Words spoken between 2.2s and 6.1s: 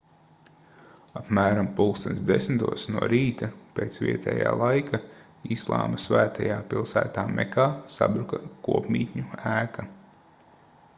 10:00 no rīta pēc vietājā laika islāma